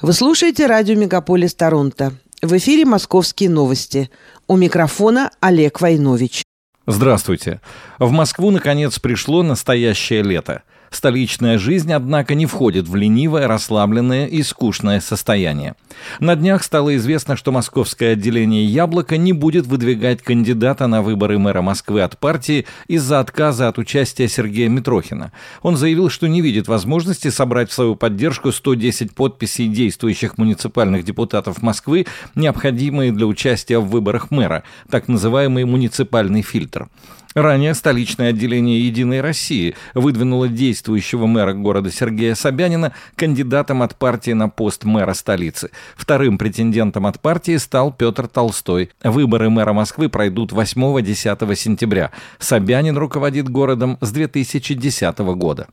[0.00, 2.12] Вы слушаете радио «Мегаполис Торонто».
[2.40, 4.10] В эфире «Московские новости».
[4.46, 6.44] У микрофона Олег Войнович.
[6.86, 7.60] Здравствуйте.
[7.98, 14.42] В Москву, наконец, пришло настоящее лето– Столичная жизнь, однако, не входит в ленивое, расслабленное и
[14.42, 15.74] скучное состояние.
[16.20, 21.60] На днях стало известно, что московское отделение «Яблоко» не будет выдвигать кандидата на выборы мэра
[21.60, 25.32] Москвы от партии из-за отказа от участия Сергея Митрохина.
[25.62, 31.62] Он заявил, что не видит возможности собрать в свою поддержку 110 подписей действующих муниципальных депутатов
[31.62, 36.88] Москвы, необходимые для участия в выборах мэра, так называемый муниципальный фильтр.
[37.38, 44.48] Ранее столичное отделение «Единой России» выдвинуло действующего мэра города Сергея Собянина кандидатом от партии на
[44.48, 45.70] пост мэра столицы.
[45.96, 48.90] Вторым претендентом от партии стал Петр Толстой.
[49.04, 52.10] Выборы мэра Москвы пройдут 8-10 сентября.
[52.40, 55.68] Собянин руководит городом с 2010 года.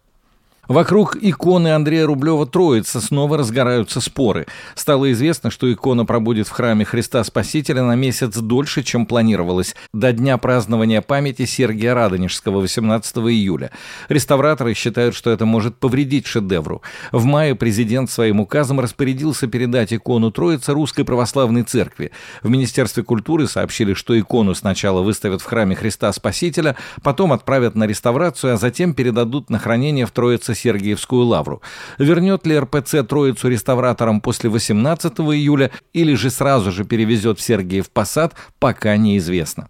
[0.67, 4.47] Вокруг иконы Андрея Рублева Троица снова разгораются споры.
[4.73, 10.11] Стало известно, что икона пробудет в храме Христа Спасителя на месяц дольше, чем планировалось, до
[10.11, 13.71] дня празднования памяти Сергия Радонежского 18 июля.
[14.09, 16.81] Реставраторы считают, что это может повредить шедевру.
[17.11, 22.11] В мае президент своим указом распорядился передать икону Троицы Русской Православной Церкви.
[22.41, 27.85] В Министерстве культуры сообщили, что икону сначала выставят в храме Христа Спасителя, потом отправят на
[27.85, 31.61] реставрацию, а затем передадут на хранение в Троице Сергиевскую лавру.
[31.99, 37.89] Вернет ли РПЦ Троицу реставраторам после 18 июля или же сразу же перевезет в Сергиев
[37.89, 39.69] Посад, пока неизвестно.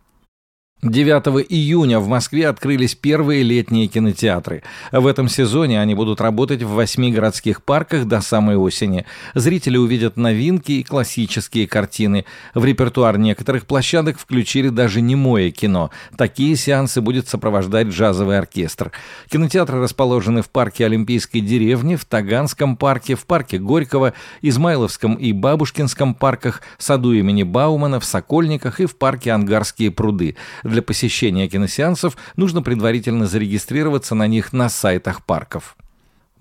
[0.84, 4.64] 9 июня в Москве открылись первые летние кинотеатры.
[4.92, 9.06] В этом сезоне они будут работать в восьми городских парках до самой осени.
[9.36, 12.26] Зрители увидят новинки и классические картины.
[12.56, 15.92] В репертуар некоторых площадок включили даже немое кино.
[16.18, 18.92] Такие сеансы будет сопровождать джазовый оркестр.
[19.30, 26.16] Кинотеатры расположены в парке Олимпийской деревни, в Таганском парке, в парке Горького, Измайловском и Бабушкинском
[26.16, 30.36] парках, саду имени Баумана, в Сокольниках и в парке Ангарские пруды.
[30.72, 35.76] Для посещения киносеансов нужно предварительно зарегистрироваться на них на сайтах парков.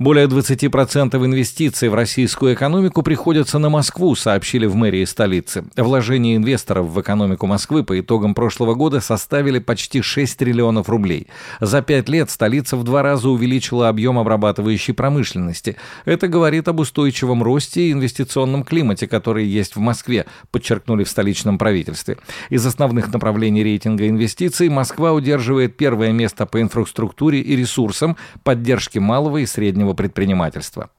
[0.00, 5.62] Более 20% инвестиций в российскую экономику приходятся на Москву, сообщили в мэрии столицы.
[5.76, 11.26] Вложения инвесторов в экономику Москвы по итогам прошлого года составили почти 6 триллионов рублей.
[11.60, 15.76] За пять лет столица в два раза увеличила объем обрабатывающей промышленности.
[16.06, 21.58] Это говорит об устойчивом росте и инвестиционном климате, который есть в Москве, подчеркнули в столичном
[21.58, 22.16] правительстве.
[22.48, 29.36] Из основных направлений рейтинга инвестиций Москва удерживает первое место по инфраструктуре и ресурсам, поддержке малого
[29.36, 30.90] и среднего предпринимательства.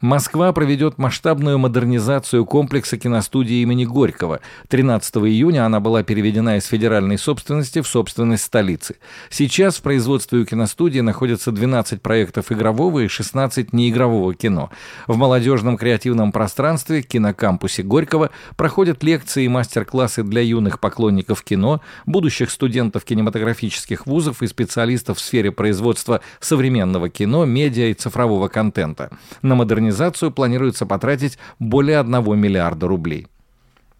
[0.00, 4.40] Москва проведет масштабную модернизацию комплекса киностудии имени Горького.
[4.68, 8.96] 13 июня она была переведена из федеральной собственности в собственность столицы.
[9.28, 14.70] Сейчас в производстве у киностудии находятся 12 проектов игрового и 16 неигрового кино.
[15.06, 22.50] В молодежном креативном пространстве кинокампусе Горького проходят лекции и мастер-классы для юных поклонников кино, будущих
[22.50, 29.10] студентов кинематографических вузов и специалистов в сфере производства современного кино, медиа и цифрового контента.
[29.42, 33.26] На модернизацию организацию планируется потратить более 1 миллиарда рублей.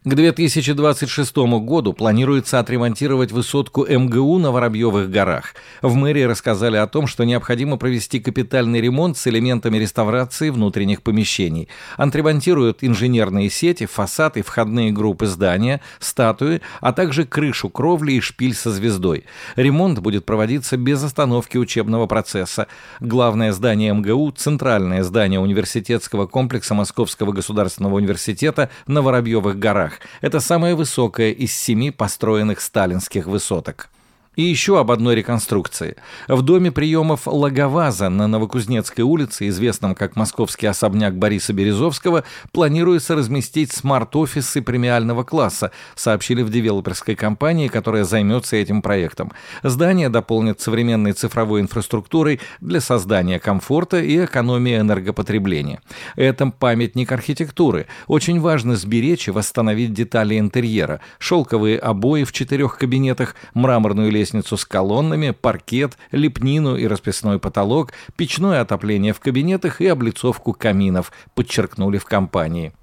[0.02, 5.55] К 2026 году планируется отремонтировать высотку МГУ на Воробьевых горах.
[5.82, 11.69] В мэрии рассказали о том, что необходимо провести капитальный ремонт с элементами реставрации внутренних помещений.
[11.99, 18.55] Отремонтируют инженерные сети, фасад и входные группы здания, статуи, а также крышу кровли и шпиль
[18.55, 19.25] со звездой.
[19.55, 22.69] Ремонт будет проводиться без остановки учебного процесса.
[23.00, 30.00] Главное здание МГУ– центральное здание университетского комплекса Московского государственного университета на Воробьевых горах метрах.
[30.20, 33.88] Это самая высокая из семи построенных сталинских высоток.
[34.36, 35.96] И еще об одной реконструкции.
[36.28, 42.22] В доме приемов Лаговаза на Новокузнецкой улице, известном как московский особняк Бориса Березовского,
[42.52, 49.32] планируется разместить смарт-офисы премиального класса, сообщили в девелоперской компании, которая займется этим проектом.
[49.64, 55.82] Здание дополнит современной цифровой инфраструктурой для создания комфорта и экономии энергопотребления.
[56.14, 57.88] Это памятник архитектуры.
[58.06, 61.00] Очень важно сберечь и восстановить детали интерьера.
[61.18, 68.61] Шелковые обои в четырех кабинетах, мраморную лестницу с колоннами, паркет, лепнину и расписной потолок, печное
[68.61, 72.75] отопление в кабинетах и облицовку каминов, подчеркнули в компании.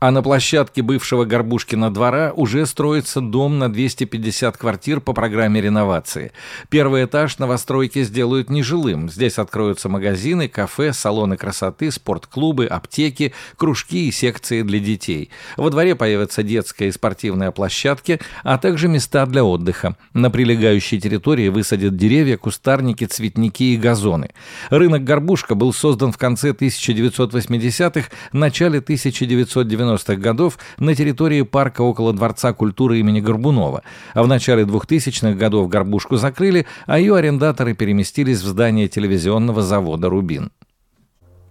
[0.00, 6.32] А на площадке бывшего Горбушкина двора уже строится дом на 250 квартир по программе реновации.
[6.70, 9.10] Первый этаж новостройки сделают нежилым.
[9.10, 15.28] Здесь откроются магазины, кафе, салоны красоты, спортклубы, аптеки, кружки и секции для детей.
[15.58, 19.96] Во дворе появятся детская и спортивная площадки, а также места для отдыха.
[20.14, 24.30] На прилегающей территории высадят деревья, кустарники, цветники и газоны.
[24.70, 32.12] Рынок Горбушка был создан в конце 1980-х, начале 1990-х 90-х годов на территории парка около
[32.12, 33.82] Дворца культуры имени Горбунова,
[34.14, 40.08] а в начале 2000-х годов горбушку закрыли, а ее арендаторы переместились в здание телевизионного завода
[40.08, 40.50] «Рубин».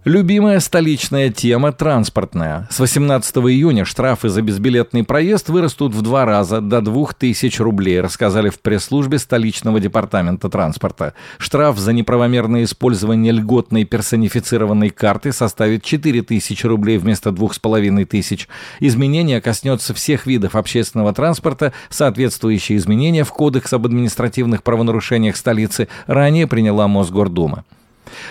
[0.06, 2.66] Любимая столичная тема– транспортная.
[2.70, 8.48] С 18 июня штрафы за безбилетный проезд вырастут в два раза до 2000 рублей, рассказали
[8.48, 11.12] в пресс-службе столичного департамента транспорта.
[11.36, 18.48] Штраф за неправомерное использование льготной персонифицированной карты составит 4000 рублей вместо 2500.
[18.80, 21.74] Изменение коснется всех видов общественного транспорта.
[21.90, 27.66] Соответствующие изменения в Кодекс об административных правонарушениях столицы ранее приняла Мосгордума.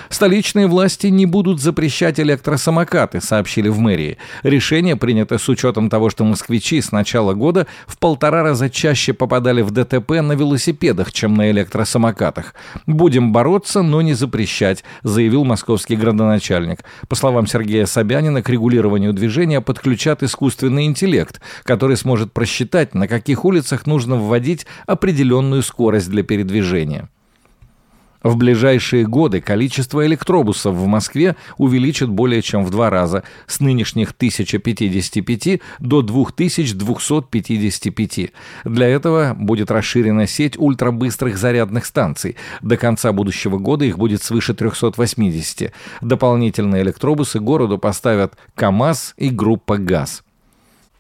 [0.10, 4.18] Столичные власти не будут запрещать электросамокаты, сообщили в мэрии.
[4.44, 9.62] Решение принято с учетом того, что москвичи с начала года в полтора раза чаще попадали
[9.62, 12.54] в ДТП на велосипедах, чем на электросамокатах.
[12.86, 16.80] Будем бороться, но не запрещать, заявил московский градоначальник.
[17.08, 23.46] По словам Сергея Собянина, к регулированию движения подключат искусственный интеллект, который сможет просчитать, на каких
[23.46, 27.10] улицах нужно вводить определенную скорость для передвижения.
[28.21, 34.12] В ближайшие годы количество электробусов в Москве увеличат более чем в два раза, с нынешних
[34.12, 38.31] 1055 до 2255.
[38.66, 42.36] Для этого будет расширена сеть ультрабыстрых зарядных станций.
[42.62, 45.71] До конца будущего года их будет свыше 380.
[46.01, 50.24] Дополнительные электробусы городу поставят КАМАЗ и группа ГАЗ.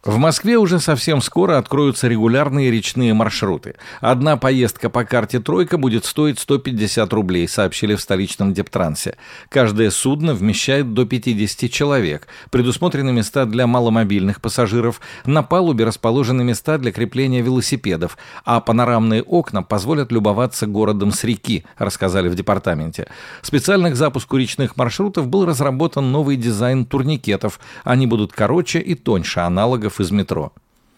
[0.05, 3.75] В Москве уже совсем скоро откроются регулярные речные маршруты.
[3.99, 9.17] Одна поездка по карте «Тройка» будет стоить 150 рублей, сообщили в столичном Дептрансе.
[9.49, 12.29] Каждое судно вмещает до 50 человек.
[12.49, 15.01] Предусмотрены места для маломобильных пассажиров.
[15.25, 21.65] На палубе расположены места для крепления велосипедов, а панорамные окна позволят любоваться городом с реки,
[21.77, 23.07] рассказали в департаменте.
[23.41, 27.59] Специально к запуску речных маршрутов был разработан новый дизайн турникетов.
[27.83, 30.51] Они будут короче и тоньше аналогов шагов из метро.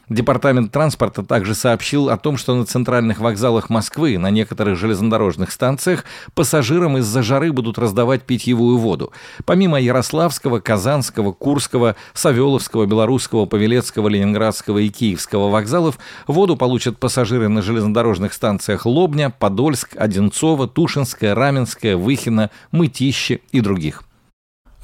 [0.10, 6.04] Департамент транспорта также сообщил о том, что на центральных вокзалах Москвы на некоторых железнодорожных станциях
[6.34, 9.14] пассажирам из-за жары будут раздавать питьевую воду.
[9.46, 15.98] Помимо Ярославского, Казанского, Курского, Савеловского, Белорусского, Павелецкого, Ленинградского и Киевского вокзалов,
[16.28, 24.04] воду получат пассажиры на железнодорожных станциях Лобня, Подольск, Одинцово, Тушинская, Раменская, Выхино, Мытище и других.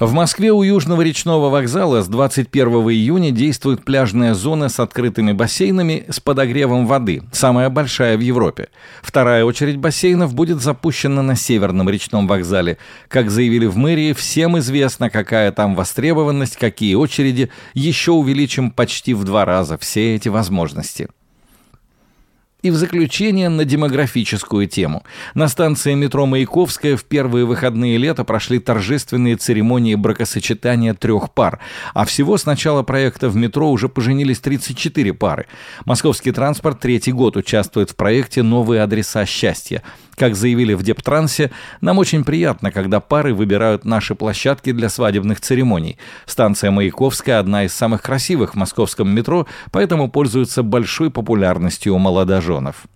[0.00, 6.04] В Москве у Южного речного вокзала с 21 июня действует пляжная зона с открытыми бассейнами
[6.08, 8.68] с подогревом воды, самая большая в Европе.
[9.02, 12.78] Вторая очередь бассейнов будет запущена на Северном речном вокзале.
[13.08, 17.50] Как заявили в мэрии, всем известно, какая там востребованность, какие очереди.
[17.74, 21.08] Еще увеличим почти в два раза все эти возможности.
[22.60, 25.04] И в заключение на демографическую тему.
[25.34, 31.60] На станции метро Маяковская в первые выходные лета прошли торжественные церемонии бракосочетания трех пар.
[31.94, 35.46] А всего с начала проекта в метро уже поженились 34 пары.
[35.84, 39.84] Московский транспорт третий год участвует в проекте «Новые адреса счастья».
[40.18, 45.96] Как заявили в Дептрансе, нам очень приятно, когда пары выбирают наши площадки для свадебных церемоний.
[46.26, 51.98] Станция Маяковская одна из самых красивых в московском метро, поэтому пользуется большой популярностью у
[52.48, 52.86] молодоженов.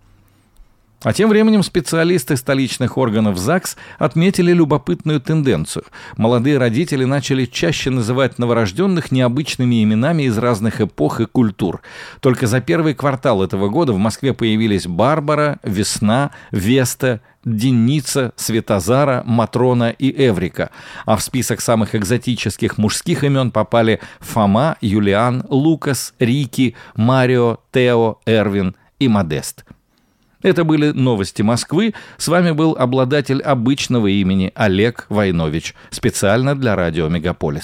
[1.04, 5.84] А тем временем специалисты столичных органов ЗАГС отметили любопытную тенденцию.
[6.16, 11.82] Молодые родители начали чаще называть новорожденных необычными именами из разных эпох и культур.
[12.20, 19.90] Только за первый квартал этого года в Москве появились Барбара, Весна, Веста, Деница, Светозара, Матрона
[19.90, 20.70] и Эврика.
[21.04, 28.76] А в список самых экзотических мужских имен попали Фома, Юлиан, Лукас, Рики, Марио, Тео, Эрвин
[29.04, 29.64] и Модест.
[30.42, 31.94] Это были новости Москвы.
[32.16, 35.74] С вами был обладатель обычного имени Олег Войнович.
[35.90, 37.62] Специально для радио «Мегаполис».